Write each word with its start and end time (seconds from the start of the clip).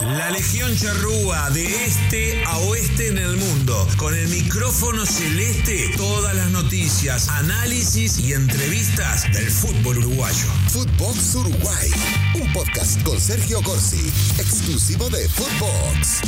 La 0.00 0.30
Legión 0.30 0.74
Charrúa 0.74 1.50
de 1.50 1.66
este 1.84 2.42
a 2.46 2.56
oeste 2.60 3.08
en 3.08 3.18
el 3.18 3.36
mundo. 3.36 3.86
Con 3.98 4.14
el 4.14 4.28
micrófono 4.28 5.04
celeste, 5.04 5.90
todas 5.94 6.34
las 6.34 6.50
noticias, 6.50 7.28
análisis 7.28 8.18
y 8.18 8.32
entrevistas 8.32 9.30
del 9.30 9.50
fútbol 9.50 9.98
uruguayo. 9.98 10.46
Footbox 10.70 11.34
Uruguay, 11.34 11.90
un 12.34 12.50
podcast 12.54 13.02
con 13.02 13.20
Sergio 13.20 13.60
Corsi, 13.60 14.10
exclusivo 14.38 15.10
de 15.10 15.28
Footbox. 15.28 16.20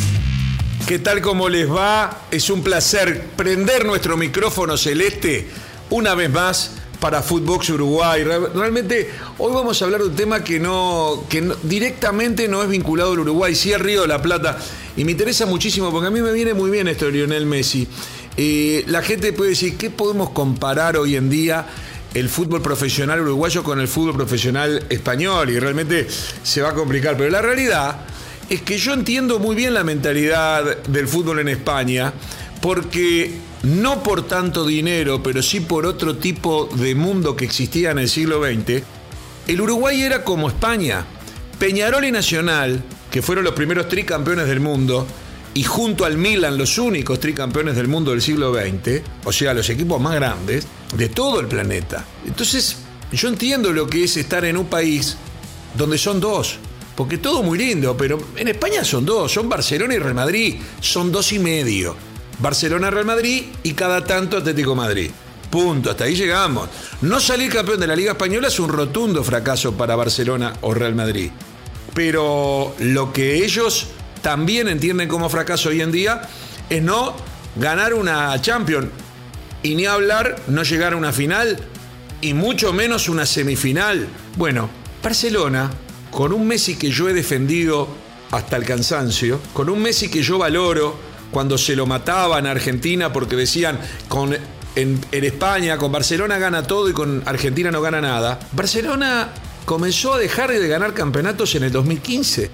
¿Qué 0.86 0.98
tal 0.98 1.23
como 1.23 1.48
les 1.48 1.70
va? 1.70 2.27
Es 2.30 2.50
un 2.50 2.62
placer 2.62 3.25
prender 3.39 3.86
nuestro 3.86 4.18
micrófono 4.18 4.77
celeste 4.77 5.48
una 5.89 6.14
vez 6.14 6.29
más 6.30 6.73
para 7.03 7.21
Footbox 7.21 7.69
Uruguay. 7.71 8.23
Realmente 8.23 9.11
hoy 9.39 9.53
vamos 9.53 9.82
a 9.82 9.85
hablar 9.87 10.03
de 10.03 10.07
un 10.07 10.14
tema 10.14 10.45
que 10.45 10.61
no, 10.61 11.25
que 11.29 11.53
directamente 11.64 12.46
no 12.46 12.62
es 12.62 12.68
vinculado 12.68 13.11
al 13.12 13.18
Uruguay, 13.18 13.57
sí 13.57 13.73
al 13.73 13.80
Río 13.80 14.03
de 14.03 14.07
la 14.07 14.23
Plata. 14.23 14.57
Y 14.96 15.04
me 15.04 15.11
interesa 15.11 15.45
muchísimo 15.45 15.90
porque 15.90 16.07
a 16.07 16.11
mí 16.12 16.21
me 16.21 16.32
viene 16.32 16.54
muy 16.54 16.71
bien 16.71 16.86
esto 16.86 17.07
de 17.07 17.12
Lionel 17.12 17.45
Messi. 17.45 17.89
Eh, 18.36 18.85
la 18.86 19.03
gente 19.03 19.32
puede 19.32 19.50
decir, 19.50 19.76
¿qué 19.76 19.90
podemos 19.90 20.31
comparar 20.31 20.96
hoy 20.96 21.17
en 21.17 21.29
día? 21.29 21.67
el 22.14 22.29
fútbol 22.29 22.61
profesional 22.61 23.23
uruguayo 23.23 23.62
con 23.64 23.81
el 23.81 23.89
fútbol 23.89 24.14
profesional 24.14 24.84
español 24.90 25.48
y 25.48 25.59
realmente 25.59 26.07
se 26.43 26.61
va 26.61 26.68
a 26.68 26.75
complicar. 26.75 27.17
Pero 27.17 27.31
la 27.31 27.40
realidad 27.40 28.00
es 28.50 28.61
que 28.61 28.76
yo 28.76 28.93
entiendo 28.93 29.39
muy 29.39 29.57
bien 29.57 29.73
la 29.73 29.82
mentalidad 29.82 30.82
del 30.82 31.09
fútbol 31.09 31.39
en 31.39 31.48
España 31.48 32.12
porque 32.62 33.33
no 33.64 34.05
por 34.05 34.27
tanto 34.27 34.64
dinero, 34.64 35.20
pero 35.20 35.42
sí 35.42 35.61
por 35.61 35.84
otro 35.84 36.16
tipo 36.16 36.70
de 36.77 36.94
mundo 36.94 37.36
que 37.36 37.44
existía 37.44 37.91
en 37.91 37.98
el 37.98 38.08
siglo 38.08 38.41
XX, 38.41 38.83
el 39.48 39.61
Uruguay 39.61 40.00
era 40.00 40.22
como 40.22 40.48
España. 40.48 41.05
Peñarol 41.58 42.05
y 42.05 42.12
Nacional, 42.12 42.83
que 43.11 43.20
fueron 43.20 43.44
los 43.44 43.55
primeros 43.55 43.89
tricampeones 43.89 44.47
del 44.47 44.61
mundo, 44.61 45.06
y 45.55 45.64
junto 45.64 46.05
al 46.05 46.17
Milan 46.17 46.56
los 46.56 46.78
únicos 46.78 47.19
tricampeones 47.20 47.75
del 47.75 47.89
mundo 47.89 48.12
del 48.12 48.22
siglo 48.22 48.55
XX, 48.55 49.03
o 49.25 49.33
sea, 49.33 49.53
los 49.53 49.69
equipos 49.69 50.00
más 50.00 50.15
grandes 50.15 50.67
de 50.97 51.09
todo 51.09 51.41
el 51.41 51.48
planeta. 51.48 52.06
Entonces, 52.25 52.77
yo 53.12 53.28
entiendo 53.28 53.72
lo 53.72 53.89
que 53.89 54.05
es 54.05 54.17
estar 54.17 54.44
en 54.44 54.56
un 54.56 54.67
país 54.67 55.17
donde 55.77 55.98
son 55.98 56.20
dos, 56.20 56.59
porque 56.94 57.19
todo 57.19 57.42
muy 57.42 57.59
lindo, 57.59 57.97
pero 57.97 58.20
en 58.37 58.48
España 58.48 58.84
son 58.84 59.05
dos, 59.05 59.33
son 59.33 59.48
Barcelona 59.48 59.94
y 59.94 59.98
Real 59.98 60.15
Madrid, 60.15 60.56
son 60.81 61.11
dos 61.11 61.33
y 61.33 61.41
medio. 61.41 62.12
Barcelona-Real 62.43 63.05
Madrid 63.05 63.45
y 63.62 63.73
cada 63.73 64.05
tanto 64.05 64.37
Atlético 64.37 64.75
Madrid. 64.75 65.11
Punto, 65.48 65.91
hasta 65.91 66.05
ahí 66.05 66.17
llegamos. 66.17 66.69
No 67.03 67.21
salir 67.21 67.53
campeón 67.53 67.79
de 67.79 67.87
la 67.87 67.95
Liga 67.95 68.12
Española 68.12 68.49
es 68.49 68.59
un 68.59 68.69
rotundo 68.69 69.23
fracaso 69.23 69.77
para 69.77 69.95
Barcelona 69.95 70.53
o 70.62 70.75
Real 70.75 70.95
Madrid. 70.95 71.31
Pero 71.95 72.75
lo 72.81 73.12
que 73.12 73.45
ellos 73.45 73.87
también 74.23 74.67
entienden 74.69 75.09
como 75.09 75.29
fracaso 75.29 75.69
hoy 75.69 75.83
en 75.83 75.93
día 75.93 76.23
es 76.69 76.83
no 76.83 77.15
ganar 77.57 77.95
una 77.95 78.41
Champions 78.41 78.89
y 79.62 79.77
ni 79.77 79.87
hablar 79.87 80.37
no 80.49 80.65
llegar 80.65 80.95
a 80.95 80.97
una 80.97 81.12
final 81.12 81.59
y 82.21 82.34
mucho 82.34 82.73
menos 82.73 83.09
una 83.09 83.25
semifinal. 83.25 84.09
Bueno, 84.37 84.69
Barcelona, 85.03 85.71
con 86.11 86.33
un 86.33 86.49
Messi 86.49 86.77
que 86.77 86.91
yo 86.91 87.09
he 87.09 87.12
defendido 87.12 87.87
hasta 88.33 88.56
el 88.56 88.65
cansancio, 88.65 89.39
con 89.53 89.69
un 89.69 89.81
Messi 89.83 90.11
que 90.11 90.23
yo 90.23 90.39
valoro, 90.39 91.12
cuando 91.33 91.58
se 91.58 91.75
lo 91.75 91.86
mataban 91.86 92.47
a 92.47 92.52
Argentina 92.52 93.12
porque 93.12 93.34
decían 93.34 93.80
con, 94.06 94.36
en, 94.77 95.00
España 95.11 95.77
con 95.78 95.91
Barcelona 95.91 96.38
gana 96.38 96.62
todo 96.62 96.88
y 96.88 96.92
con 96.92 97.22
Argentina 97.27 97.70
no 97.70 97.80
gana 97.80 98.00
nada. 98.00 98.38
Barcelona 98.52 99.30
comenzó 99.64 100.14
a 100.14 100.19
dejar 100.19 100.53
de 100.53 100.69
ganar 100.69 100.94
campeonatos 100.94 101.55
en 101.56 101.64
el 101.64 101.72
2015. 101.72 102.50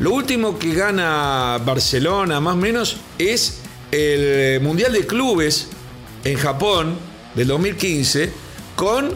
Lo 0.00 0.12
último 0.12 0.58
que 0.58 0.74
gana 0.74 1.58
Barcelona, 1.64 2.40
más 2.40 2.54
o 2.54 2.58
menos, 2.58 2.98
es 3.18 3.62
el 3.90 4.60
Mundial 4.60 4.92
de 4.92 5.06
Clubes 5.06 5.68
en 6.22 6.36
Japón 6.36 6.96
del 7.34 7.48
2015 7.48 8.30
con 8.76 9.12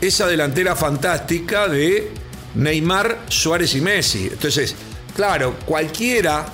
esa 0.00 0.26
delantera 0.26 0.76
fantástica 0.76 1.68
de 1.68 2.12
Neymar, 2.56 3.24
Suárez 3.28 3.74
y 3.74 3.80
Messi. 3.80 4.28
Entonces, 4.30 4.74
claro, 5.14 5.56
cualquiera 5.64 6.46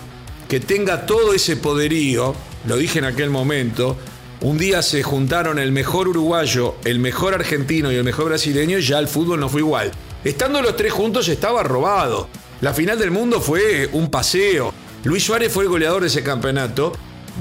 que 0.55 0.61
tenga 0.61 1.05
todo 1.05 1.35
ese 1.35 1.57
poderío, 1.57 2.33
lo 2.69 2.77
dije 2.77 3.01
en 3.01 3.07
aquel 3.07 3.29
momento, 3.29 3.97
un 4.41 4.57
día 4.57 4.83
se 4.83 5.03
juntaron 5.03 5.59
el 5.59 5.73
mejor 5.73 6.07
uruguayo, 6.07 6.77
el 6.85 7.01
mejor 7.01 7.35
argentino 7.35 7.91
y 7.91 7.97
el 7.97 8.05
mejor 8.05 8.27
brasileño 8.27 8.79
y 8.79 8.83
ya 8.83 9.01
el 9.01 9.09
fútbol 9.09 9.41
no 9.41 9.49
fue 9.49 9.63
igual. 9.63 9.91
Estando 10.23 10.63
los 10.63 10.77
tres 10.77 10.93
juntos 10.93 11.27
estaba 11.27 11.65
robado. 11.65 12.29
La 12.61 12.73
final 12.73 13.01
del 13.01 13.11
mundo 13.11 13.41
fue 13.41 13.89
un 13.95 14.13
paseo. 14.13 14.73
Luis 15.03 15.25
Suárez 15.25 15.53
fue 15.53 15.65
el 15.65 15.71
goleador 15.71 16.03
de 16.03 16.07
ese 16.07 16.23
campeonato 16.23 16.93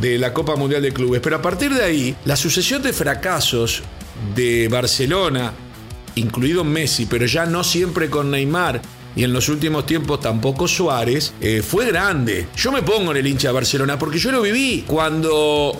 de 0.01 0.17
la 0.17 0.33
Copa 0.33 0.55
Mundial 0.55 0.81
de 0.81 0.91
Clubes. 0.91 1.21
Pero 1.21 1.35
a 1.35 1.41
partir 1.43 1.71
de 1.71 1.83
ahí, 1.83 2.15
la 2.25 2.35
sucesión 2.35 2.81
de 2.81 2.93
fracasos 2.93 3.83
de 4.33 4.69
Barcelona, 4.69 5.53
incluido 6.15 6.63
Messi, 6.63 7.05
pero 7.05 7.27
ya 7.27 7.45
no 7.45 7.63
siempre 7.63 8.09
con 8.09 8.31
Neymar, 8.31 8.81
y 9.15 9.23
en 9.23 9.33
los 9.33 9.49
últimos 9.49 9.85
tiempos 9.85 10.19
tampoco 10.19 10.67
Suárez, 10.67 11.33
eh, 11.41 11.61
fue 11.61 11.87
grande. 11.87 12.47
Yo 12.55 12.71
me 12.71 12.81
pongo 12.81 13.11
en 13.11 13.17
el 13.17 13.27
hincha 13.27 13.49
de 13.49 13.53
Barcelona 13.53 13.97
porque 13.99 14.17
yo 14.17 14.31
lo 14.31 14.41
viví 14.41 14.83
cuando 14.87 15.79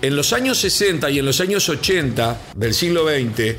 en 0.00 0.16
los 0.16 0.32
años 0.32 0.58
60 0.58 1.10
y 1.10 1.18
en 1.18 1.26
los 1.26 1.40
años 1.40 1.68
80 1.68 2.40
del 2.56 2.74
siglo 2.74 3.06
XX, 3.08 3.56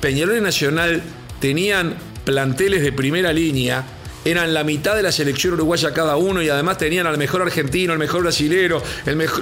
Peñarol 0.00 0.38
y 0.38 0.40
Nacional 0.40 1.02
tenían 1.40 1.96
planteles 2.24 2.82
de 2.82 2.92
primera 2.92 3.32
línea 3.32 3.84
eran 4.24 4.54
la 4.54 4.62
mitad 4.62 4.94
de 4.94 5.02
la 5.02 5.10
selección 5.10 5.54
uruguaya 5.54 5.92
cada 5.92 6.16
uno 6.16 6.42
y 6.42 6.48
además 6.48 6.78
tenían 6.78 7.06
al 7.06 7.18
mejor 7.18 7.42
argentino, 7.42 7.92
el 7.92 7.98
mejor 7.98 8.22
brasilero, 8.22 8.82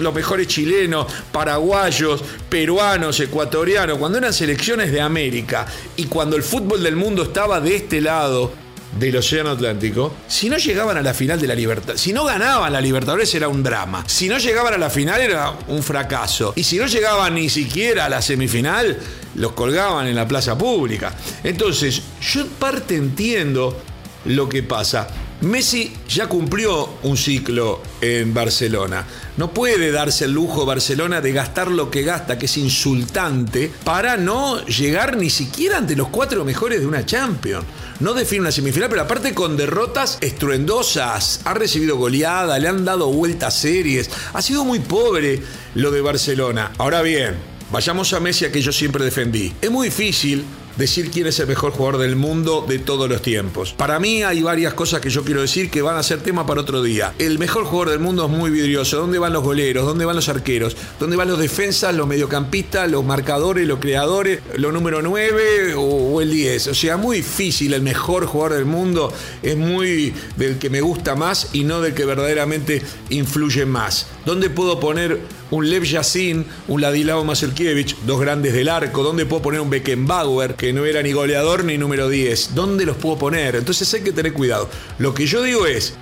los 0.00 0.14
mejores 0.14 0.46
chilenos, 0.46 1.06
paraguayos, 1.30 2.22
peruanos, 2.48 3.20
ecuatorianos, 3.20 3.98
cuando 3.98 4.18
eran 4.18 4.32
selecciones 4.32 4.90
de 4.90 5.00
América 5.00 5.66
y 5.96 6.04
cuando 6.04 6.36
el 6.36 6.42
fútbol 6.42 6.82
del 6.82 6.96
mundo 6.96 7.24
estaba 7.24 7.60
de 7.60 7.76
este 7.76 8.00
lado, 8.00 8.52
del 8.98 9.16
Océano 9.16 9.50
Atlántico, 9.50 10.14
si 10.26 10.48
no 10.48 10.56
llegaban 10.56 10.96
a 10.96 11.02
la 11.02 11.14
final 11.14 11.40
de 11.40 11.46
la 11.46 11.54
Libertad, 11.54 11.94
si 11.96 12.12
no 12.12 12.24
ganaban 12.24 12.72
la 12.72 12.80
Libertadores 12.80 13.32
era 13.34 13.48
un 13.48 13.62
drama, 13.62 14.04
si 14.06 14.28
no 14.28 14.38
llegaban 14.38 14.74
a 14.74 14.78
la 14.78 14.90
final 14.90 15.20
era 15.20 15.54
un 15.68 15.82
fracaso, 15.82 16.52
y 16.56 16.64
si 16.64 16.78
no 16.78 16.86
llegaban 16.86 17.34
ni 17.34 17.48
siquiera 17.48 18.06
a 18.06 18.08
la 18.08 18.20
semifinal, 18.20 18.98
los 19.36 19.52
colgaban 19.52 20.06
en 20.06 20.16
la 20.16 20.26
plaza 20.26 20.58
pública. 20.58 21.14
Entonces, 21.44 22.02
yo 22.20 22.46
parte 22.46 22.96
entiendo 22.96 23.80
lo 24.24 24.48
que 24.48 24.62
pasa. 24.62 25.08
Messi 25.42 25.90
ya 26.06 26.26
cumplió 26.26 26.96
un 27.02 27.16
ciclo 27.16 27.80
en 28.02 28.34
Barcelona. 28.34 29.06
No 29.38 29.54
puede 29.54 29.90
darse 29.90 30.26
el 30.26 30.32
lujo 30.32 30.66
Barcelona 30.66 31.22
de 31.22 31.32
gastar 31.32 31.70
lo 31.70 31.90
que 31.90 32.02
gasta, 32.02 32.38
que 32.38 32.44
es 32.44 32.58
insultante, 32.58 33.72
para 33.82 34.18
no 34.18 34.62
llegar 34.66 35.16
ni 35.16 35.30
siquiera 35.30 35.78
ante 35.78 35.96
los 35.96 36.08
cuatro 36.08 36.44
mejores 36.44 36.80
de 36.80 36.86
una 36.86 37.06
Champions. 37.06 37.64
No 38.00 38.12
define 38.12 38.42
una 38.42 38.52
semifinal, 38.52 38.90
pero 38.90 39.00
aparte 39.00 39.32
con 39.32 39.56
derrotas 39.56 40.18
estruendosas. 40.20 41.40
Ha 41.44 41.54
recibido 41.54 41.96
goleada, 41.96 42.58
le 42.58 42.68
han 42.68 42.84
dado 42.84 43.10
vueltas 43.10 43.54
series. 43.58 44.10
Ha 44.34 44.42
sido 44.42 44.66
muy 44.66 44.80
pobre 44.80 45.42
lo 45.74 45.90
de 45.90 46.02
Barcelona. 46.02 46.72
Ahora 46.76 47.00
bien, 47.00 47.36
vayamos 47.72 48.12
a 48.12 48.20
Messi, 48.20 48.44
a 48.44 48.52
que 48.52 48.60
yo 48.60 48.72
siempre 48.72 49.04
defendí. 49.04 49.54
Es 49.62 49.70
muy 49.70 49.88
difícil 49.88 50.44
decir 50.80 51.10
quién 51.10 51.26
es 51.26 51.38
el 51.38 51.46
mejor 51.46 51.72
jugador 51.72 52.00
del 52.00 52.16
mundo 52.16 52.64
de 52.66 52.78
todos 52.78 53.08
los 53.08 53.22
tiempos. 53.22 53.74
Para 53.74 54.00
mí 54.00 54.22
hay 54.22 54.42
varias 54.42 54.74
cosas 54.74 55.00
que 55.00 55.10
yo 55.10 55.22
quiero 55.22 55.42
decir 55.42 55.70
que 55.70 55.82
van 55.82 55.96
a 55.96 56.02
ser 56.02 56.20
tema 56.20 56.46
para 56.46 56.62
otro 56.62 56.82
día. 56.82 57.12
El 57.18 57.38
mejor 57.38 57.64
jugador 57.64 57.90
del 57.90 58.00
mundo 58.00 58.24
es 58.24 58.30
muy 58.30 58.50
vidrioso. 58.50 58.98
¿Dónde 58.98 59.18
van 59.18 59.32
los 59.32 59.44
goleros? 59.44 59.86
¿Dónde 59.86 60.04
van 60.06 60.16
los 60.16 60.28
arqueros? 60.28 60.76
¿Dónde 60.98 61.16
van 61.16 61.28
los 61.28 61.38
defensas, 61.38 61.94
los 61.94 62.06
mediocampistas, 62.06 62.90
los 62.90 63.04
marcadores, 63.04 63.66
los 63.68 63.78
creadores, 63.78 64.40
los 64.56 64.72
número 64.72 65.02
9 65.02 65.74
o, 65.76 66.20
el 66.20 66.30
10? 66.30 66.68
O 66.68 66.74
sea, 66.74 66.96
muy 66.96 67.18
difícil. 67.18 67.74
El 67.74 67.82
mejor 67.82 68.26
jugador 68.26 68.56
del 68.56 68.66
mundo 68.66 69.12
es 69.42 69.56
muy 69.56 70.14
del 70.36 70.58
que 70.58 70.70
me 70.70 70.80
gusta 70.80 71.14
más 71.14 71.50
y 71.52 71.64
no 71.64 71.82
del 71.82 71.92
que 71.92 72.06
verdaderamente 72.06 72.82
influye 73.10 73.66
más. 73.66 74.06
¿Dónde 74.24 74.48
puedo 74.48 74.80
poner 74.80 75.20
un 75.50 75.68
Lev 75.68 75.84
Yassin, 75.84 76.44
un 76.68 76.80
Ladilao 76.80 77.24
Mazurkiewicz, 77.24 77.96
dos 78.06 78.20
grandes 78.20 78.52
del 78.52 78.68
arco? 78.68 79.02
¿Dónde 79.02 79.26
puedo 79.26 79.42
poner 79.42 79.60
un 79.60 79.70
Beckenbauer, 79.70 80.54
que 80.54 80.72
no 80.72 80.84
era 80.84 81.02
ni 81.02 81.12
goleador 81.12 81.64
ni 81.64 81.78
número 81.78 82.08
10? 82.08 82.54
¿Dónde 82.54 82.84
los 82.84 82.96
puedo 82.96 83.18
poner? 83.18 83.56
Entonces 83.56 83.92
hay 83.94 84.02
que 84.02 84.12
tener 84.12 84.32
cuidado. 84.32 84.68
Lo 84.98 85.14
que 85.14 85.26
yo 85.26 85.42
digo 85.42 85.66
es, 85.66 85.94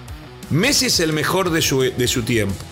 Messi 0.50 0.87
es 0.87 1.00
el 1.00 1.12
mejor 1.12 1.50
de 1.50 1.62
su, 1.62 1.81
de 1.81 2.09
su 2.09 2.23
tiempo. 2.23 2.65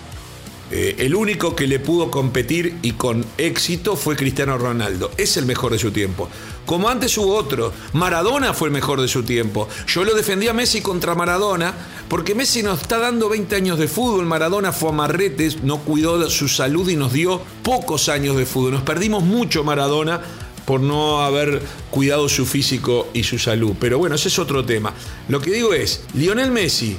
Eh, 0.71 0.97
el 0.99 1.15
único 1.15 1.55
que 1.55 1.69
le 1.69 1.79
pudo 1.79 2.11
competir 2.11 2.79
y 2.83 2.93
con 2.93 3.25
éxito 3.39 3.95
fue 3.95 4.17
Cristiano 4.17 4.59
Ronaldo. 4.59 5.13
Es 5.17 5.37
el 5.37 5.47
mejor 5.47 5.73
de 5.73 5.79
su 5.79 5.93
tiempo. 5.93 6.29
Como 6.65 6.89
antes 6.89 7.17
hubo 7.19 7.37
otro. 7.37 7.73
Maradona 7.93 8.53
fue 8.53 8.69
el 8.69 8.75
mejor 8.75 9.01
de 9.01 9.07
su 9.07 9.23
tiempo. 9.23 9.69
Yo 9.87 10.03
lo 10.03 10.15
defendí 10.15 10.49
a 10.49 10.53
Messi 10.53 10.81
contra 10.81 11.15
Maradona 11.15 11.73
porque 12.09 12.35
Messi 12.35 12.65
nos 12.65 12.83
está 12.83 12.99
dando 12.99 13.29
20 13.29 13.55
años 13.55 13.79
de 13.79 13.87
fútbol. 13.87 14.27
Maradona 14.27 14.73
fue 14.73 14.89
a 14.89 14.93
marretes, 14.93 15.63
no 15.63 15.79
cuidó 15.79 16.29
su 16.29 16.49
salud 16.49 16.89
y 16.89 16.97
nos 16.97 17.13
dio 17.13 17.41
pocos 17.63 18.09
años 18.09 18.37
de 18.37 18.47
fútbol. 18.47 18.73
Nos 18.73 18.83
perdimos 18.83 19.23
mucho 19.23 19.63
Maradona 19.63 20.21
por 20.65 20.81
no 20.81 21.23
haber 21.23 21.63
cuidado 21.93 22.29
su 22.29 22.45
físico 22.45 23.09
y 23.15 23.23
su 23.23 23.39
salud. 23.39 23.75
Pero 23.79 23.99
bueno, 23.99 24.17
ese 24.17 24.27
es 24.27 24.39
otro 24.41 24.65
tema. 24.65 24.93
Lo 25.29 25.41
que 25.41 25.53
digo 25.53 25.73
es, 25.73 26.03
Lionel 26.15 26.51
Messi 26.51 26.97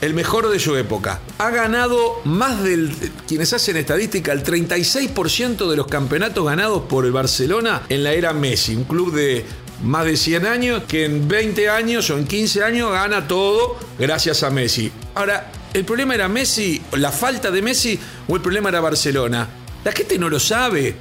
el 0.00 0.14
mejor 0.14 0.48
de 0.48 0.58
su 0.58 0.76
época. 0.76 1.20
Ha 1.38 1.50
ganado 1.50 2.20
más 2.24 2.62
del, 2.62 2.90
quienes 3.28 3.52
hacen 3.52 3.76
estadística, 3.76 4.32
el 4.32 4.42
36% 4.42 5.68
de 5.68 5.76
los 5.76 5.86
campeonatos 5.86 6.46
ganados 6.46 6.82
por 6.88 7.04
el 7.04 7.12
Barcelona 7.12 7.82
en 7.88 8.04
la 8.04 8.12
era 8.12 8.32
Messi, 8.32 8.76
un 8.76 8.84
club 8.84 9.14
de 9.14 9.44
más 9.82 10.04
de 10.04 10.16
100 10.16 10.46
años 10.46 10.82
que 10.86 11.04
en 11.04 11.26
20 11.26 11.68
años 11.70 12.10
o 12.10 12.18
en 12.18 12.26
15 12.26 12.62
años 12.62 12.92
gana 12.92 13.26
todo 13.26 13.78
gracias 13.98 14.42
a 14.42 14.50
Messi. 14.50 14.90
Ahora, 15.14 15.50
¿el 15.72 15.84
problema 15.84 16.14
era 16.14 16.28
Messi, 16.28 16.80
la 16.92 17.12
falta 17.12 17.50
de 17.50 17.62
Messi 17.62 17.98
o 18.28 18.36
el 18.36 18.42
problema 18.42 18.68
era 18.68 18.80
Barcelona? 18.80 19.48
La 19.84 19.92
gente 19.92 20.18
no 20.18 20.28
lo 20.28 20.38
sabe. 20.38 20.96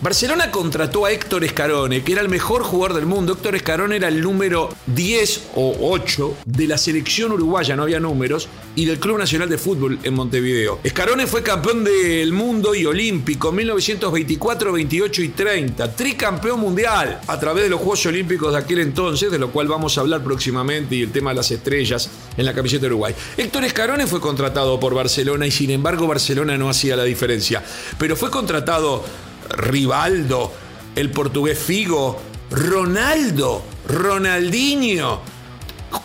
Barcelona 0.00 0.52
contrató 0.52 1.06
a 1.06 1.10
Héctor 1.10 1.42
Escarone, 1.42 2.04
que 2.04 2.12
era 2.12 2.20
el 2.20 2.28
mejor 2.28 2.62
jugador 2.62 2.94
del 2.94 3.06
mundo. 3.06 3.32
Héctor 3.32 3.56
Escarone 3.56 3.96
era 3.96 4.06
el 4.06 4.20
número 4.20 4.68
10 4.86 5.48
o 5.56 5.90
8 5.90 6.36
de 6.44 6.68
la 6.68 6.78
selección 6.78 7.32
uruguaya, 7.32 7.74
no 7.74 7.82
había 7.82 7.98
números, 7.98 8.48
y 8.76 8.84
del 8.84 9.00
Club 9.00 9.18
Nacional 9.18 9.48
de 9.48 9.58
Fútbol 9.58 9.98
en 10.04 10.14
Montevideo. 10.14 10.78
Escarone 10.84 11.26
fue 11.26 11.42
campeón 11.42 11.82
del 11.82 12.32
mundo 12.32 12.76
y 12.76 12.86
olímpico 12.86 13.48
en 13.48 13.56
1924, 13.56 14.70
28 14.70 15.22
y 15.22 15.28
30, 15.30 15.96
tricampeón 15.96 16.60
mundial 16.60 17.20
a 17.26 17.40
través 17.40 17.64
de 17.64 17.70
los 17.70 17.80
Juegos 17.80 18.06
Olímpicos 18.06 18.52
de 18.52 18.58
aquel 18.58 18.78
entonces, 18.78 19.32
de 19.32 19.38
lo 19.40 19.50
cual 19.50 19.66
vamos 19.66 19.98
a 19.98 20.02
hablar 20.02 20.22
próximamente, 20.22 20.94
y 20.94 21.02
el 21.02 21.10
tema 21.10 21.30
de 21.30 21.36
las 21.36 21.50
estrellas 21.50 22.08
en 22.36 22.44
la 22.44 22.54
camiseta 22.54 22.82
de 22.82 22.86
Uruguay. 22.86 23.16
Héctor 23.36 23.64
Escarone 23.64 24.06
fue 24.06 24.20
contratado 24.20 24.78
por 24.78 24.94
Barcelona 24.94 25.44
y 25.44 25.50
sin 25.50 25.70
embargo 25.70 26.06
Barcelona 26.06 26.56
no 26.56 26.70
hacía 26.70 26.94
la 26.94 27.02
diferencia, 27.02 27.64
pero 27.98 28.14
fue 28.14 28.30
contratado 28.30 29.02
Rivaldo, 29.50 30.52
el 30.94 31.10
portugués 31.10 31.58
Figo, 31.58 32.20
Ronaldo, 32.50 33.62
Ronaldinho, 33.86 35.20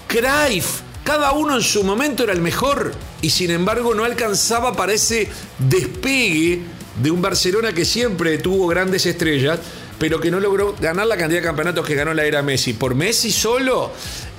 Cruyff, 0.07 0.81
cada 1.04 1.31
uno 1.34 1.56
en 1.56 1.62
su 1.62 1.84
momento 1.84 2.24
era 2.24 2.34
el 2.34 2.42
mejor 2.42 2.94
y 3.22 3.30
sin 3.30 3.51
embargo 3.51 3.94
no 3.94 4.04
alcanzaba 4.04 4.74
para 4.75 4.94
ese 4.94 5.30
despegue 5.60 6.62
de 7.01 7.12
un 7.12 7.22
Barcelona 7.22 7.74
que 7.74 7.86
siempre 7.86 8.38
tuvo 8.38 8.68
grandes 8.68 9.06
estrellas, 9.06 9.60
pero 10.00 10.19
que 10.19 10.31
no 10.31 10.40
logró 10.40 10.75
ganar 10.80 11.07
la 11.07 11.18
cantidad 11.18 11.40
de 11.42 11.48
campeonatos 11.48 11.86
que 11.86 11.95
ganó 11.95 12.13
la 12.13 12.25
era 12.25 12.42
Messi. 12.42 12.74
Por 12.74 12.95
Messi 12.95 13.31
solo, 13.31 13.92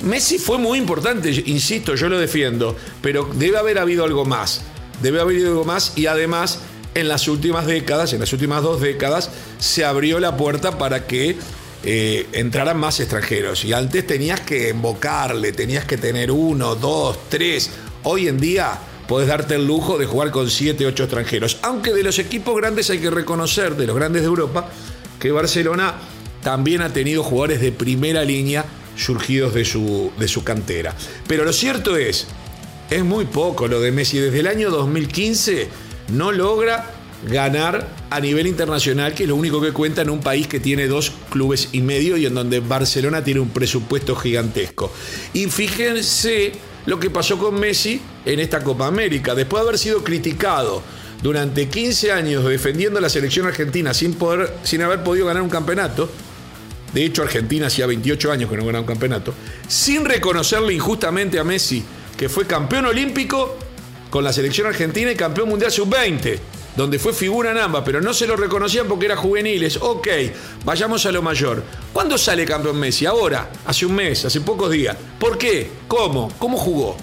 Messi 0.03 0.39
fue 0.39 0.59
muy 0.59 0.79
importante, 0.79 1.31
insisto, 1.47 1.95
yo 1.95 2.09
lo 2.09 2.19
defiendo, 2.19 2.77
pero 3.03 3.29
debe 3.35 3.59
haber 3.59 3.79
habido 3.79 4.05
algo 4.05 4.25
más. 4.25 4.62
Debe 5.03 5.21
haber 5.21 5.37
habido 5.37 5.51
algo 5.51 5.65
más 5.65 5.93
y 5.97 6.06
además 6.06 6.61
en 6.94 7.08
las 7.08 7.29
últimas 7.29 7.67
décadas, 7.67 8.12
en 8.12 8.20
las 8.20 8.32
últimas 8.32 8.62
dos 8.62 8.81
décadas, 8.81 9.31
se 9.58 9.85
abrió 9.85 10.20
la 10.20 10.37
puerta 10.37 10.79
para 10.79 11.06
que 11.06 11.37
eh, 11.82 12.26
entraran 12.32 12.79
más 12.79 13.00
extranjeros. 13.00 13.64
Y 13.64 13.73
antes 13.73 14.06
tenías 14.06 14.41
que 14.41 14.70
invocarle, 14.70 15.52
tenías 15.52 15.85
que 15.85 15.99
tener 15.99 16.31
uno, 16.31 16.75
dos, 16.75 17.19
tres. 17.29 17.70
Hoy 18.05 18.29
en 18.29 18.38
día 18.38 18.79
puedes 19.06 19.29
darte 19.29 19.56
el 19.56 19.67
lujo 19.67 19.99
de 19.99 20.06
jugar 20.06 20.31
con 20.31 20.49
siete, 20.49 20.87
ocho 20.87 21.05
extranjeros. 21.05 21.58
Aunque 21.62 21.93
de 21.93 22.02
los 22.02 22.19
equipos 22.19 22.56
grandes 22.56 22.88
hay 22.91 22.99
que 22.99 23.11
reconocer, 23.11 23.76
de 23.76 23.87
los 23.87 23.96
grandes 23.96 24.23
de 24.23 24.29
Europa, 24.29 24.70
que 25.19 25.31
Barcelona 25.31 25.94
también 26.43 26.82
ha 26.82 26.93
tenido 26.93 27.23
jugadores 27.23 27.61
de 27.61 27.73
primera 27.73 28.25
línea 28.25 28.64
surgidos 28.96 29.52
de 29.55 29.64
su, 29.64 30.12
de 30.19 30.29
su 30.29 30.44
cantera. 30.44 30.94
Pero 31.26 31.44
lo 31.44 31.52
cierto 31.52 31.96
es, 31.96 32.26
es 32.91 33.05
muy 33.05 33.25
poco 33.25 33.67
lo 33.67 33.81
de 33.81 33.91
Messi. 33.91 34.19
Desde 34.19 34.41
el 34.41 34.46
año 34.46 34.70
2015 34.70 35.69
no 36.09 36.33
logra 36.33 36.91
ganar 37.29 37.89
a 38.11 38.21
nivel 38.21 38.47
internacional, 38.47 39.15
que 39.15 39.23
es 39.23 39.29
lo 39.29 39.37
único 39.37 39.61
que 39.61 39.73
cuenta 39.73 40.03
en 40.03 40.11
un 40.11 40.21
país 40.21 40.47
que 40.47 40.61
tiene 40.61 40.87
dos 40.87 41.12
clubes 41.31 41.71
y 41.73 41.81
medio 41.81 42.17
y 42.17 42.27
en 42.27 42.35
donde 42.35 42.61
Barcelona 42.61 43.25
tiene 43.25 43.41
un 43.41 43.49
presupuesto 43.49 44.15
gigantesco. 44.15 44.93
Y 45.33 45.47
fíjense 45.47 46.53
lo 46.87 47.01
que 47.01 47.11
pasó 47.11 47.39
con 47.39 47.59
Messi 47.59 48.01
en 48.25 48.41
esta 48.41 48.62
Copa 48.62 48.87
América. 48.87 49.35
Después 49.35 49.62
de 49.62 49.69
haber 49.69 49.79
sido 49.79 50.05
criticado 50.05 50.83
durante 51.23 51.69
15 51.69 52.12
años 52.12 52.45
defendiendo 52.45 52.99
a 52.99 53.03
la 53.03 53.09
selección 53.09 53.47
argentina 53.47 53.95
sin, 53.95 54.15
poder, 54.15 54.53
sin 54.62 54.83
haber 54.83 55.03
podido 55.03 55.27
ganar 55.27 55.43
un 55.43 55.49
campeonato, 55.49 56.11
de 56.93 57.05
hecho 57.05 57.23
Argentina 57.23 57.69
hacía 57.69 57.87
28 57.87 58.31
años 58.31 58.51
que 58.51 58.56
no 58.56 58.67
ganaba 58.67 58.83
un 58.83 58.87
campeonato, 58.87 59.33
sin 59.67 60.05
reconocerle 60.05 60.75
injustamente 60.75 61.39
a 61.39 61.45
Messi 61.45 61.83
que 62.17 62.29
fue 62.29 62.47
campeón 62.47 62.87
olímpico 62.87 63.56
con 64.14 64.22
la 64.22 64.32
selección 64.32 64.69
argentina 64.69 65.11
y 65.11 65.16
campeón 65.16 65.49
mundial 65.49 65.72
sub-20, 65.72 66.38
donde 66.76 67.00
fue 67.00 67.12
figura 67.12 67.50
en 67.50 67.58
ambas, 67.58 67.82
pero 67.84 68.00
no 68.00 68.14
se 68.14 68.28
lo 68.28 68.37
reconocían 68.37 68.87
porque 68.87 69.06
era 69.06 69.16
juveniles. 69.16 69.76
Ok, 69.81 70.06
vayamos 70.64 71.05
a 71.06 71.11
lo 71.11 71.20
mayor. 71.20 71.64
¿Cuándo 71.93 72.16
sale 72.16 72.44
campeón 72.44 72.78
Messi? 72.78 73.06
Ahora, 73.06 73.50
hace 73.66 73.87
un 73.87 73.96
mes, 73.96 74.25
hace 74.25 74.40
pocos 74.40 74.70
días. 74.70 74.96
¿Por 75.19 75.37
qué? 75.37 75.69
¿Cómo? 75.88 76.32
¿Cómo 76.38 76.56
jugó? 76.56 76.96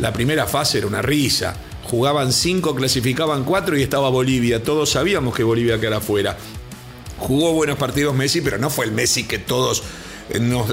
La 0.00 0.12
primera 0.12 0.46
fase 0.46 0.76
era 0.76 0.86
una 0.86 1.00
risa. 1.00 1.56
Jugaban 1.84 2.30
cinco, 2.30 2.74
clasificaban 2.74 3.44
cuatro 3.44 3.78
y 3.78 3.82
estaba 3.82 4.10
Bolivia. 4.10 4.62
Todos 4.62 4.90
sabíamos 4.90 5.34
que 5.34 5.44
Bolivia 5.44 5.80
quedara 5.80 6.02
fuera. 6.02 6.36
Jugó 7.16 7.54
buenos 7.54 7.78
partidos 7.78 8.14
Messi, 8.14 8.42
pero 8.42 8.58
no 8.58 8.68
fue 8.68 8.84
el 8.84 8.92
Messi 8.92 9.24
que 9.24 9.38
todos 9.38 9.82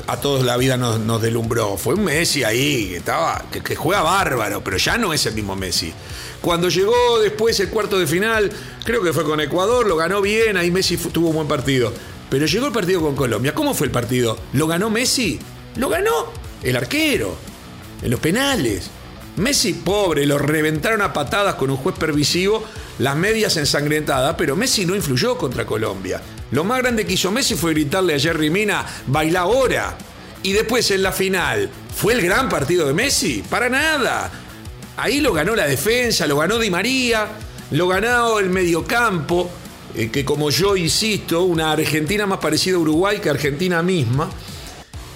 a 0.07 0.17
todos 0.19 0.43
la 0.43 0.57
vida 0.57 0.77
nos, 0.77 0.99
nos, 0.99 1.21
delumbró. 1.21 1.77
Fue 1.77 1.93
un 1.93 2.03
Messi 2.03 2.43
ahí 2.43 2.89
que, 2.89 2.97
estaba, 2.97 3.45
que, 3.51 3.75
juega 3.75 4.01
bárbaro, 4.01 4.63
pero 4.63 4.77
ya 4.77 4.97
no 4.97 5.13
es 5.13 5.25
el 5.25 5.33
mismo 5.33 5.55
Messi. 5.55 5.93
Cuando 6.41 6.69
llegó 6.69 7.19
después 7.19 7.59
el 7.59 7.69
cuarto 7.69 7.97
de 7.97 8.07
final, 8.07 8.51
creo 8.83 9.01
que 9.01 9.13
fue 9.13 9.23
con 9.23 9.39
Ecuador, 9.39 9.87
lo 9.87 9.95
ganó 9.95 10.21
bien, 10.21 10.57
ahí 10.57 10.71
Messi 10.71 10.97
tuvo 10.97 11.29
un 11.29 11.35
buen 11.35 11.47
partido. 11.47 11.91
Pero 12.29 12.45
llegó 12.45 12.67
el 12.67 12.73
partido 12.73 13.01
con 13.01 13.15
Colombia. 13.15 13.53
¿Cómo 13.53 13.73
fue 13.73 13.87
el 13.87 13.91
partido? 13.91 14.37
¿Lo 14.53 14.67
ganó 14.67 14.89
Messi? 14.89 15.39
Lo 15.77 15.89
ganó 15.89 16.27
el 16.63 16.75
arquero, 16.75 17.35
en 18.01 18.11
los 18.11 18.19
penales. 18.19 18.89
Messi, 19.37 19.73
pobre, 19.73 20.25
lo 20.25 20.37
reventaron 20.37 21.01
a 21.01 21.11
patadas 21.11 21.55
con 21.55 21.69
un 21.69 21.77
juez 21.77 21.95
pervisivo, 21.97 22.63
las 22.99 23.17
medias 23.17 23.57
ensangrentadas, 23.57 24.35
pero 24.37 24.55
Messi 24.55 24.85
no 24.85 24.95
influyó 24.95 25.37
contra 25.37 25.65
Colombia. 25.65 26.21
Lo 26.51 26.63
más 26.63 26.79
grande 26.79 27.05
que 27.05 27.13
hizo 27.13 27.31
Messi 27.31 27.55
fue 27.55 27.73
gritarle 27.73 28.15
a 28.15 28.19
Jerry 28.19 28.49
Mina, 28.49 28.85
baila 29.07 29.41
ahora. 29.41 29.97
Y 30.41 30.53
después 30.53 30.89
en 30.91 31.03
la 31.03 31.11
final, 31.11 31.69
¿fue 31.93 32.13
el 32.13 32.21
gran 32.21 32.47
partido 32.47 32.87
de 32.87 32.93
Messi? 32.93 33.43
Para 33.49 33.67
nada. 33.67 34.31
Ahí 34.95 35.19
lo 35.19 35.33
ganó 35.33 35.53
la 35.55 35.67
defensa, 35.67 36.27
lo 36.27 36.37
ganó 36.37 36.57
Di 36.57 36.69
María, 36.69 37.27
lo 37.71 37.87
ganó 37.89 38.39
el 38.39 38.49
mediocampo, 38.49 39.49
eh, 39.95 40.09
que 40.09 40.23
como 40.23 40.49
yo 40.49 40.77
insisto, 40.77 41.43
una 41.43 41.73
Argentina 41.73 42.25
más 42.25 42.39
parecida 42.39 42.77
a 42.77 42.79
Uruguay 42.79 43.19
que 43.19 43.29
Argentina 43.29 43.81
misma. 43.81 44.29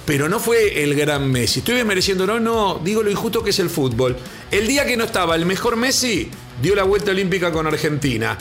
Pero 0.09 0.27
no 0.27 0.39
fue 0.39 0.83
el 0.83 0.95
gran 0.95 1.31
Messi. 1.31 1.59
Estoy 1.59 1.83
mereciendo, 1.83 2.25
no, 2.25 2.39
no, 2.39 2.81
digo 2.83 3.03
lo 3.03 3.11
injusto 3.11 3.43
que 3.43 3.51
es 3.51 3.59
el 3.59 3.69
fútbol. 3.69 4.17
El 4.49 4.67
día 4.67 4.83
que 4.85 4.97
no 4.97 5.03
estaba 5.03 5.35
el 5.35 5.45
mejor 5.45 5.75
Messi, 5.75 6.31
dio 6.61 6.73
la 6.73 6.81
vuelta 6.81 7.11
olímpica 7.11 7.51
con 7.51 7.67
Argentina 7.67 8.35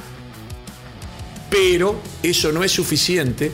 pero 1.51 2.01
eso 2.23 2.53
no 2.53 2.63
es 2.65 2.73
suficiente 2.73 3.53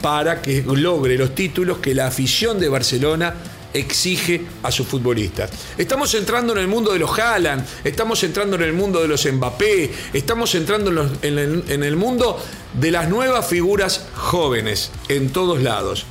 para 0.00 0.40
que 0.40 0.62
logre 0.62 1.16
los 1.16 1.34
títulos 1.34 1.78
que 1.78 1.94
la 1.94 2.06
afición 2.06 2.58
de 2.58 2.68
Barcelona 2.68 3.34
exige 3.72 4.42
a 4.62 4.70
sus 4.70 4.86
futbolistas. 4.86 5.50
Estamos 5.76 6.14
entrando 6.14 6.52
en 6.52 6.60
el 6.60 6.68
mundo 6.68 6.92
de 6.92 6.98
los 6.98 7.18
Haaland, 7.18 7.66
estamos 7.84 8.22
entrando 8.24 8.56
en 8.56 8.62
el 8.62 8.72
mundo 8.72 9.02
de 9.02 9.08
los 9.08 9.26
Mbappé, 9.30 9.92
estamos 10.12 10.54
entrando 10.54 10.90
en, 11.22 11.64
en 11.68 11.82
el 11.82 11.96
mundo 11.96 12.42
de 12.72 12.90
las 12.90 13.08
nuevas 13.08 13.46
figuras 13.46 14.06
jóvenes 14.14 14.90
en 15.08 15.30
todos 15.30 15.60
lados. 15.62 16.06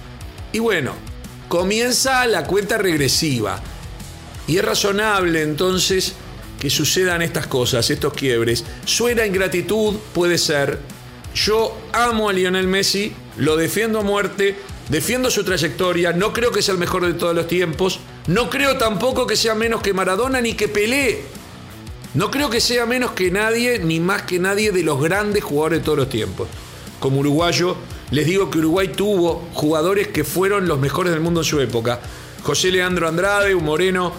Y 0.51 0.59
bueno, 0.59 0.93
comienza 1.47 2.25
la 2.27 2.43
cuenta 2.43 2.77
regresiva. 2.77 3.61
Y 4.47 4.57
es 4.57 4.65
razonable 4.65 5.41
entonces 5.41 6.13
que 6.59 6.69
sucedan 6.69 7.21
estas 7.21 7.47
cosas, 7.47 7.89
estos 7.89 8.13
quiebres. 8.13 8.63
Suena 8.85 9.25
ingratitud, 9.25 9.95
puede 10.13 10.37
ser, 10.37 10.79
yo 11.33 11.77
amo 11.93 12.29
a 12.29 12.33
Lionel 12.33 12.67
Messi, 12.67 13.13
lo 13.37 13.57
defiendo 13.57 13.99
a 13.99 14.03
muerte, 14.03 14.55
defiendo 14.89 15.29
su 15.29 15.43
trayectoria, 15.43 16.13
no 16.13 16.31
creo 16.31 16.51
que 16.51 16.61
sea 16.61 16.73
el 16.73 16.79
mejor 16.79 17.05
de 17.05 17.13
todos 17.13 17.35
los 17.35 17.47
tiempos, 17.47 17.99
no 18.27 18.49
creo 18.49 18.77
tampoco 18.77 19.27
que 19.27 19.35
sea 19.35 19.55
menos 19.55 19.81
que 19.81 19.93
Maradona 19.93 20.41
ni 20.41 20.53
que 20.53 20.67
Pelé. 20.67 21.23
No 22.13 22.31
creo 22.31 22.49
que 22.49 22.61
sea 22.61 22.85
menos 22.85 23.11
que 23.11 23.29
nadie, 23.29 23.79
ni 23.79 23.99
más 23.99 24.21
que 24.21 24.39
nadie 24.39 24.71
de 24.71 24.83
los 24.83 25.01
grandes 25.01 25.43
jugadores 25.43 25.79
de 25.79 25.85
todos 25.85 25.97
los 25.97 26.09
tiempos. 26.09 26.47
Como 27.01 27.19
uruguayo, 27.19 27.75
les 28.11 28.25
digo 28.25 28.49
que 28.49 28.59
Uruguay 28.59 28.89
tuvo 28.89 29.47
jugadores 29.53 30.07
que 30.09 30.23
fueron 30.23 30.67
los 30.67 30.79
mejores 30.79 31.11
del 31.11 31.21
mundo 31.21 31.41
en 31.41 31.45
su 31.45 31.59
época. 31.59 31.99
José 32.43 32.71
Leandro 32.71 33.07
Andrade, 33.07 33.55
un 33.55 33.65
moreno 33.65 34.13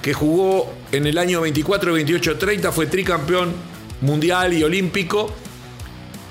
que 0.00 0.14
jugó 0.14 0.72
en 0.90 1.06
el 1.06 1.18
año 1.18 1.40
24, 1.40 1.92
28, 1.92 2.38
30, 2.38 2.72
fue 2.72 2.86
tricampeón 2.86 3.52
mundial 4.00 4.52
y 4.52 4.62
olímpico 4.62 5.32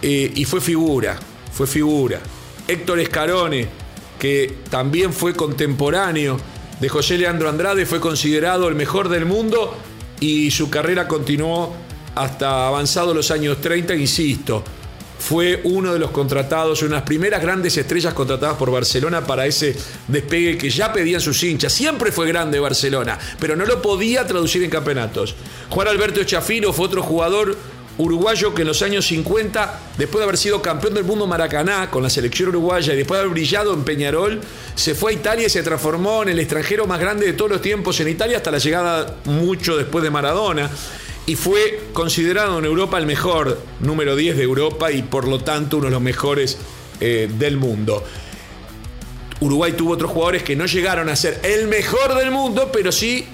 eh, 0.02 0.32
y 0.36 0.46
fue 0.46 0.62
figura, 0.62 1.18
fue 1.54 1.68
figura. 1.68 2.20
Héctor 2.68 3.00
Escarone, 3.00 3.68
que 4.20 4.60
también 4.70 5.14
fue 5.14 5.34
contemporáneo 5.34 6.38
de 6.80 6.90
José 6.90 7.18
Leandro 7.18 7.50
Andrade, 7.50 7.86
fue 7.86 8.00
considerado 8.00 8.68
el 8.68 8.76
mejor 8.76 9.10
del 9.10 9.26
mundo 9.26 9.76
y 10.20 10.52
su 10.52 10.70
carrera 10.70 11.08
continuó 11.08 11.74
hasta 12.16 12.68
avanzado 12.68 13.14
los 13.14 13.32
años 13.32 13.60
30, 13.62 13.96
insisto. 13.96 14.64
Fue 15.22 15.62
uno 15.66 15.94
de 15.94 16.00
los 16.00 16.10
contratados, 16.10 16.82
unas 16.82 17.04
primeras 17.04 17.42
grandes 17.42 17.78
estrellas 17.78 18.14
contratadas 18.14 18.58
por 18.58 18.72
Barcelona 18.72 19.26
para 19.26 19.46
ese 19.46 19.76
despegue 20.08 20.58
que 20.58 20.70
ya 20.70 20.92
pedían 20.92 21.22
sus 21.22 21.42
hinchas. 21.44 21.72
Siempre 21.72 22.12
fue 22.12 22.28
grande 22.28 22.60
Barcelona, 22.60 23.20
pero 23.40 23.56
no 23.56 23.66
lo 23.66 23.82
podía 23.82 24.26
traducir 24.26 24.64
en 24.64 24.72
campeonatos. 24.72 25.36
Juan 25.70 25.88
Alberto 25.88 26.22
Echafino 26.22 26.74
fue 26.74 26.88
otro 26.88 27.04
jugador 27.04 27.56
uruguayo 28.00 28.54
que 28.56 28.64
en 28.64 28.70
los 28.70 28.82
años 28.82 29.06
50, 29.06 29.80
después 29.98 30.20
de 30.20 30.24
haber 30.24 30.38
sido 30.38 30.60
campeón 30.60 30.96
del 30.96 31.04
mundo 31.04 31.28
Maracaná 31.28 31.92
con 31.92 32.02
la 32.02 32.10
selección 32.10 32.50
uruguaya 32.50 32.94
y 32.94 32.98
después 32.98 33.20
de 33.20 33.22
haber 33.22 33.34
brillado 33.34 33.76
en 33.76 33.84
Peñarol, 33.84 34.42
se 34.74 34.96
fue 34.96 35.12
a 35.12 35.14
Italia 35.14 35.46
y 35.46 35.50
se 35.52 35.62
transformó 35.62 36.24
en 36.24 36.30
el 36.30 36.40
extranjero 36.40 36.88
más 36.88 37.00
grande 37.00 37.28
de 37.28 37.34
todos 37.34 37.52
los 37.52 37.62
tiempos 37.62 38.00
en 38.00 38.08
Italia 38.08 38.38
hasta 38.38 38.50
la 38.50 38.58
llegada 38.58 39.18
mucho 39.26 39.78
después 39.78 40.04
de 40.04 40.10
Maradona 40.10 40.72
y 41.26 41.36
fue 41.36 41.80
considerado 41.94 42.60
en 42.60 42.66
Europa 42.66 42.98
el 42.98 43.06
mejor 43.06 43.62
número 43.80 44.16
10 44.16 44.38
de 44.38 44.44
Europa 44.44 44.92
y 44.92 45.04
por 45.04 45.28
lo 45.28 45.40
tanto 45.40 45.78
uno 45.78 45.86
de 45.86 45.92
los 45.92 46.02
mejores 46.02 46.58
eh, 47.00 47.30
del 47.38 47.58
mundo. 47.58 48.04
Uruguay 49.40 49.74
tuvo 49.74 49.94
otros 49.94 50.12
jugadores 50.12 50.44
que 50.44 50.56
no 50.56 50.66
llegaron 50.66 51.10
a 51.10 51.16
ser 51.16 51.40
el 51.44 51.68
mejor 51.68 52.16
del 52.16 52.32
mundo, 52.32 52.70
pero 52.72 52.92
sí 52.92 53.26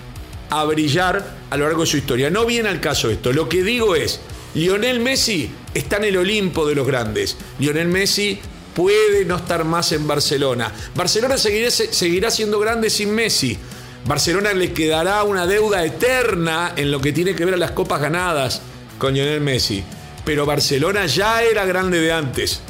a 0.49 0.63
brillar 0.63 1.35
a 1.49 1.57
lo 1.57 1.65
largo 1.65 1.81
de 1.81 1.87
su 1.87 1.97
historia. 1.97 2.29
No 2.29 2.45
viene 2.45 2.69
al 2.69 2.79
caso 2.79 3.09
esto. 3.09 3.33
Lo 3.33 3.49
que 3.49 3.63
digo 3.63 3.95
es, 3.95 4.21
Lionel 4.53 4.99
Messi 4.99 5.51
está 5.73 5.97
en 5.97 6.05
el 6.05 6.17
Olimpo 6.17 6.65
de 6.65 6.75
los 6.75 6.87
grandes. 6.87 7.35
Lionel 7.59 7.89
Messi 7.89 8.39
puede 8.73 9.25
no 9.25 9.37
estar 9.37 9.65
más 9.65 9.91
en 9.91 10.07
Barcelona. 10.07 10.73
Barcelona 10.95 11.37
seguirá, 11.37 11.71
seguirá 11.71 12.31
siendo 12.31 12.59
grande 12.59 12.89
sin 12.89 13.13
Messi. 13.13 13.57
Barcelona 14.07 14.53
le 14.53 14.71
quedará 14.71 15.21
una 15.23 15.45
deuda 15.45 15.83
eterna 15.83 16.71
en 16.77 16.91
lo 16.91 17.01
que 17.01 17.11
tiene 17.11 17.35
que 17.35 17.43
ver 17.43 17.55
a 17.55 17.57
las 17.57 17.71
copas 17.71 17.99
ganadas 17.99 18.61
con 18.97 19.13
Lionel 19.13 19.41
Messi. 19.41 19.83
Pero 20.23 20.45
Barcelona 20.45 21.05
ya 21.07 21.43
era 21.43 21.65
grande 21.65 21.99
de 21.99 22.13
antes. 22.13 22.61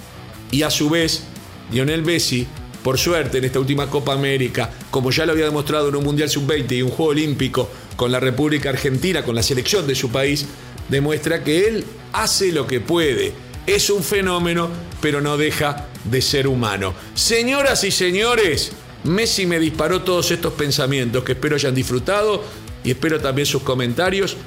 Y 0.49 0.63
a 0.63 0.71
su 0.71 0.89
vez, 0.89 1.25
Lionel 1.71 2.01
Messi, 2.01 2.47
por 2.81 2.97
suerte 2.97 3.37
en 3.37 3.43
esta 3.43 3.59
última 3.59 3.87
Copa 3.87 4.13
América, 4.13 4.71
como 4.89 5.11
ya 5.11 5.27
lo 5.27 5.33
había 5.33 5.45
demostrado 5.45 5.89
en 5.89 5.95
un 5.97 6.05
Mundial 6.05 6.27
Sub-20 6.27 6.71
y 6.71 6.81
un 6.81 6.89
Juego 6.89 7.11
Olímpico 7.11 7.69
con 7.95 8.11
la 8.11 8.19
República 8.19 8.69
Argentina, 8.69 9.23
con 9.23 9.35
la 9.35 9.43
selección 9.43 9.85
de 9.85 9.93
su 9.93 10.09
país, 10.09 10.47
demuestra 10.89 11.43
que 11.43 11.67
él 11.67 11.85
hace 12.13 12.51
lo 12.51 12.65
que 12.65 12.79
puede. 12.79 13.31
Es 13.67 13.91
un 13.91 14.03
fenómeno, 14.03 14.69
pero 15.01 15.21
no 15.21 15.37
deja 15.37 15.85
de 16.03 16.23
ser 16.23 16.47
humano. 16.47 16.95
Señoras 17.13 17.83
y 17.83 17.91
señores, 17.91 18.71
Messi 19.07 19.45
me 19.45 19.59
disparó 19.59 20.01
todos 20.01 20.31
estos 20.31 20.53
pensamientos 20.53 21.23
que 21.23 21.31
espero 21.31 21.55
hayan 21.55 21.73
disfrutado 21.73 22.43
y 22.83 22.91
espero 22.91 23.19
también 23.19 23.45
sus 23.45 23.63
comentarios. 23.63 24.37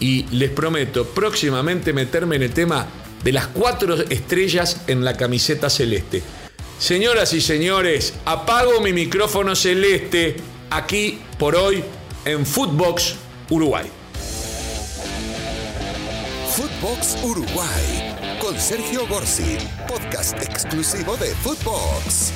Y 0.00 0.24
les 0.30 0.50
prometo 0.50 1.04
próximamente 1.06 1.92
meterme 1.92 2.36
en 2.36 2.42
el 2.42 2.52
tema 2.52 2.86
de 3.22 3.32
las 3.32 3.48
cuatro 3.48 3.94
estrellas 3.94 4.82
en 4.86 5.04
la 5.04 5.16
camiseta 5.16 5.68
celeste. 5.68 6.22
Señoras 6.78 7.32
y 7.32 7.40
señores, 7.40 8.14
apago 8.24 8.80
mi 8.80 8.92
micrófono 8.92 9.56
celeste 9.56 10.36
aquí 10.70 11.18
por 11.38 11.56
hoy 11.56 11.82
en 12.24 12.46
Footbox 12.46 13.16
Uruguay. 13.50 13.86
Footbox 16.56 17.18
Uruguay 17.24 18.38
con 18.40 18.58
Sergio 18.58 19.06
Gorsi, 19.08 19.58
podcast 19.88 20.40
exclusivo 20.42 21.16
de 21.16 21.34
Footbox. 21.36 22.32